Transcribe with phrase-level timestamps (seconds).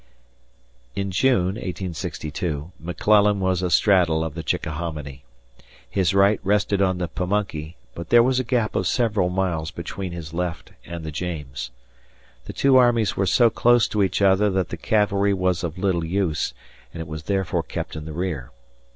[0.95, 5.23] In June (1862) McClellan was astraddle of the Chickahominy;
[5.87, 10.11] his right rested on the Pamunkey, but there was a gap of several miles between
[10.11, 11.69] his left and the James.
[12.45, 16.03] The two armies were so close to each other that the cavalry was of little
[16.03, 16.55] use,
[16.91, 18.49] and it was therefore kept in the rear.